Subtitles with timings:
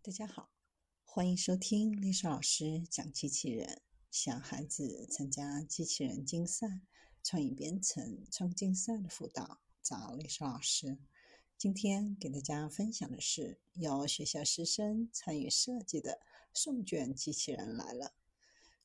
[0.00, 0.48] 大家好，
[1.04, 3.82] 欢迎收听丽莎老师讲机器人。
[4.10, 6.80] 小孩子参加机器人竞赛、
[7.22, 10.98] 创意编程、创竞赛的辅导，找丽莎老师。
[11.58, 16.20] 今天给大家分享的是由学校师生参与设计的
[16.54, 18.14] 送卷机器人来了。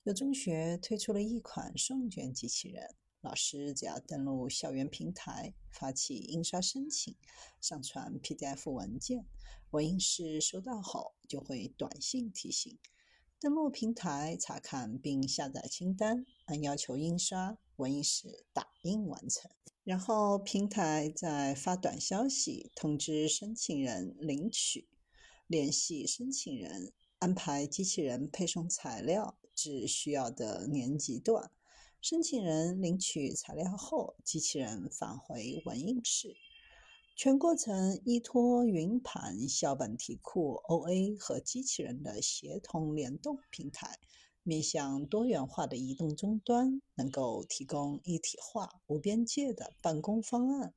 [0.02, 2.96] 有中学推出了一款送卷机器人。
[3.24, 7.16] 老师只要登录校园平台，发起印刷申请，
[7.62, 9.26] 上传 PDF 文件，
[9.72, 12.78] 文印室收到后就会短信提醒。
[13.40, 19.50] 登录平台查看并下载清单，按要求印刷，文印室打印完成。
[19.86, 24.90] 然后平台再发短消息通知申请人领取，
[25.48, 31.50] 联系申请人安排机器人配送材料至需要的年级段。
[32.04, 36.36] 申请人领取材料后，机器人返回文印室。
[37.16, 44.00] 全过程依托云盘、校本题库、OA 和机器人的协同联动平台，
[44.44, 50.74] 面向多元化的移动终端，能够提供一体化、无边界的办公方案。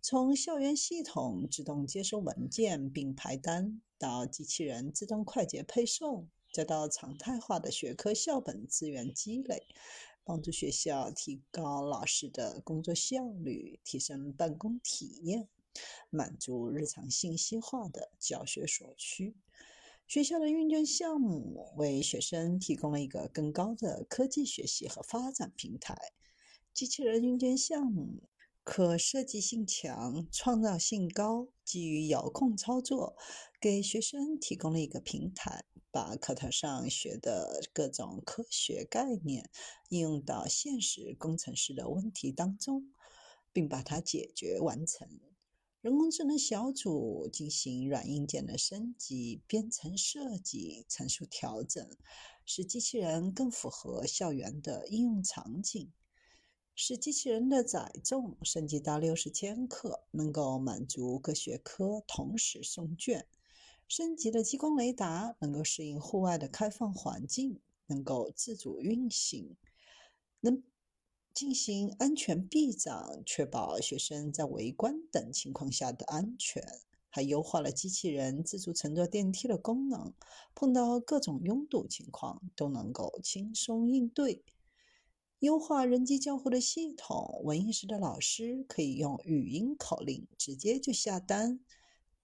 [0.00, 9.66] 从校园系统自动接收文件并排单，到机器人自动快捷配送，再到常态化的学科校本资源积累。
[10.24, 15.48] 帮助学校提高老师的工作效率，提升办公体验，
[16.10, 19.34] 满足日常信息化的教学所需。
[20.06, 25.96] 学校的运卷项目为学生提供了一个更高的科技学习和发展平台。
[26.74, 28.22] 机器人运卷项目
[28.64, 33.16] 可设计性强、创造性高，基于遥控操作，
[33.60, 35.64] 给学生提供了一个平台。
[35.90, 39.50] 把课堂上学的各种科学概念
[39.90, 42.94] 应用到现实工程师的问题当中，
[43.52, 45.20] 并把它解决完成。
[45.82, 51.86] 人工智能小组进行软硬件的升级、编程设计、参数调整，
[52.46, 55.92] 使机器人更符合校园的应用场景。
[56.74, 63.26] 使机器人的载重升级到六十千克，能够满足各学科同时送卷。
[63.86, 69.54] 升级的激光雷达能够适应户外的开放环境，能够自主运行，
[70.40, 70.62] 能
[71.34, 76.80] 进行安全避障，确保学生在围观等情况下的安全。
[77.10, 80.14] 还优化了机器人自主乘坐电梯的功能，
[80.54, 84.42] 碰到各种拥堵情况都能够轻松应对。
[85.42, 91.58] 优化人机交互的系统，文艺室的老师可以用语音口令直接就下单。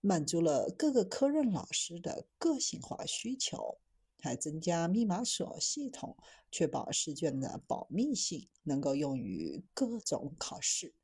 [0.01, 3.79] 满足了各个科任老师的个性化需求，
[4.21, 6.17] 还增加密码锁系统，
[6.53, 10.95] 确保试卷的保密性，能够用于各种考试。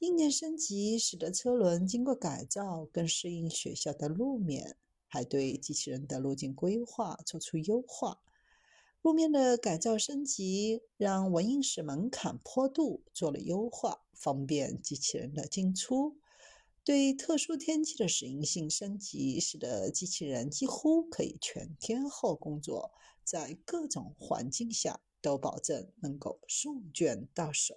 [0.00, 8.20] 硬件升级使得车轮经过改造更适应学校的路面，还对机器人的路径规划做出优化。
[9.06, 16.18] 路面的改造升级让文印室门槛坡度做了优化，方便机器人的进出。
[16.82, 22.90] 对特殊天气的适应性升级，使得机器人几乎可以全天候工作，
[23.22, 27.76] 在各种环境下都保证能够送卷到手。